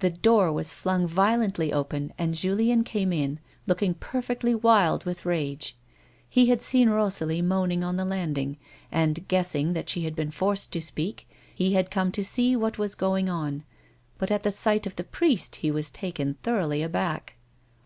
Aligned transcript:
The 0.00 0.10
door 0.10 0.52
was 0.52 0.74
flung 0.74 1.06
violently 1.06 1.72
open 1.72 2.12
and 2.18 2.34
Julien 2.34 2.84
came 2.84 3.10
in, 3.10 3.40
looking 3.66 3.94
perfectly 3.94 4.54
wild 4.54 5.04
with 5.04 5.24
rage. 5.24 5.78
He 6.28 6.50
had 6.50 6.60
seen 6.60 6.90
Rosalie 6.90 7.40
moaning 7.40 7.82
on 7.82 7.96
the 7.96 8.04
landing, 8.04 8.58
and 8.92 9.26
guessing 9.28 9.72
that 9.72 9.88
she 9.88 10.04
had 10.04 10.14
been 10.14 10.30
forced 10.30 10.72
to 10.74 10.82
speak, 10.82 11.26
he 11.54 11.72
had 11.72 11.90
come 11.90 12.12
to 12.12 12.22
see 12.22 12.54
what 12.54 12.76
was 12.76 12.94
going 12.94 13.30
on; 13.30 13.64
but 14.18 14.30
at 14.30 14.42
the 14.42 14.52
sight 14.52 14.86
of 14.86 14.96
the 14.96 15.04
priest 15.04 15.56
he 15.56 15.70
was 15.70 15.88
taken 15.88 16.34
thoroughly 16.42 16.82
aback. 16.82 17.36